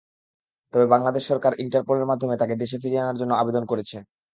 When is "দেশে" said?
2.61-2.77